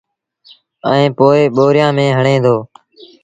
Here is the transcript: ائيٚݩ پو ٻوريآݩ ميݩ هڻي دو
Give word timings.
ائيٚݩ 0.89 1.13
پو 1.17 1.25
ٻوريآݩ 1.55 1.95
ميݩ 1.97 2.15
هڻي 2.17 2.35
دو 2.43 2.55